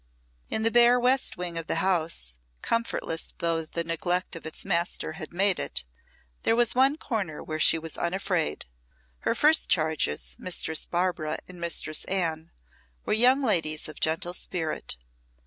In 0.49 0.63
the 0.63 0.71
bare 0.71 0.99
west 0.99 1.37
wing 1.37 1.59
of 1.59 1.67
the 1.67 1.75
house, 1.75 2.39
comfortless 2.63 3.35
though 3.37 3.65
the 3.65 3.83
neglect 3.83 4.35
of 4.35 4.47
its 4.47 4.65
master 4.65 5.11
had 5.11 5.31
made 5.31 5.59
it, 5.59 5.85
there 6.41 6.55
was 6.55 6.73
one 6.73 6.97
corner 6.97 7.43
where 7.43 7.59
she 7.59 7.77
was 7.77 7.99
unafraid. 7.99 8.65
Her 9.19 9.35
first 9.35 9.69
charges, 9.69 10.35
Mistress 10.39 10.87
Barbara 10.87 11.37
and 11.47 11.61
Mistress 11.61 12.03
Anne, 12.05 12.49
were 13.05 13.13
young 13.13 13.43
ladies 13.43 13.87
of 13.87 13.99
gentle 13.99 14.33
spirit. 14.33 14.97